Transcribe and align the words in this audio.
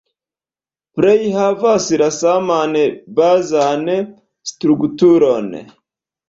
Plej 0.99 1.17
havas 1.35 1.89
la 2.03 2.07
saman 2.15 2.73
bazan 3.21 3.85
strukturon. 4.53 5.55